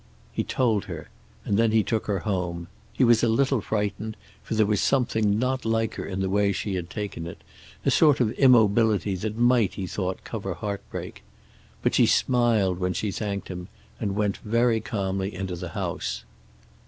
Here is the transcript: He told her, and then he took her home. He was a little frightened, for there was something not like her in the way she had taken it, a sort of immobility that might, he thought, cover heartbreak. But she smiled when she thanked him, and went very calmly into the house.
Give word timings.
He 0.33 0.43
told 0.43 0.85
her, 0.85 1.09
and 1.45 1.59
then 1.59 1.71
he 1.71 1.83
took 1.83 2.07
her 2.07 2.21
home. 2.25 2.69
He 2.91 3.03
was 3.03 3.21
a 3.21 3.27
little 3.29 3.61
frightened, 3.61 4.17
for 4.41 4.55
there 4.55 4.65
was 4.65 4.81
something 4.81 5.37
not 5.37 5.63
like 5.63 5.93
her 5.93 6.05
in 6.07 6.21
the 6.21 6.27
way 6.31 6.51
she 6.51 6.73
had 6.73 6.89
taken 6.89 7.27
it, 7.27 7.43
a 7.85 7.91
sort 7.91 8.19
of 8.19 8.31
immobility 8.31 9.13
that 9.17 9.37
might, 9.37 9.75
he 9.75 9.85
thought, 9.85 10.23
cover 10.23 10.55
heartbreak. 10.55 11.21
But 11.83 11.93
she 11.93 12.07
smiled 12.07 12.79
when 12.79 12.93
she 12.93 13.11
thanked 13.11 13.47
him, 13.49 13.67
and 13.99 14.15
went 14.15 14.37
very 14.37 14.79
calmly 14.81 15.35
into 15.35 15.55
the 15.55 15.69
house. 15.69 16.23